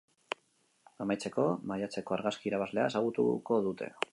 [1.05, 3.93] Amaitzeko, maiatzeko argazki irabazlea ezagutuko dute.